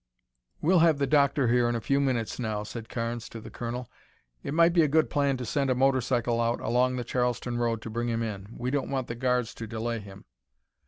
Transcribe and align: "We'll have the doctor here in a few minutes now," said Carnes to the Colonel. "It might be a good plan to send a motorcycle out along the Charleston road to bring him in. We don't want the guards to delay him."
"We'll 0.61 0.79
have 0.79 0.97
the 0.97 1.05
doctor 1.05 1.47
here 1.49 1.69
in 1.69 1.75
a 1.75 1.79
few 1.79 1.99
minutes 1.99 2.39
now," 2.39 2.63
said 2.63 2.89
Carnes 2.89 3.29
to 3.29 3.39
the 3.39 3.51
Colonel. 3.51 3.87
"It 4.41 4.51
might 4.51 4.73
be 4.73 4.81
a 4.81 4.87
good 4.87 5.11
plan 5.11 5.37
to 5.37 5.45
send 5.45 5.69
a 5.69 5.75
motorcycle 5.75 6.41
out 6.41 6.59
along 6.59 6.95
the 6.95 7.03
Charleston 7.03 7.59
road 7.59 7.83
to 7.83 7.89
bring 7.91 8.07
him 8.09 8.23
in. 8.23 8.47
We 8.57 8.71
don't 8.71 8.89
want 8.89 9.09
the 9.09 9.13
guards 9.13 9.53
to 9.53 9.67
delay 9.67 9.99
him." 9.99 10.25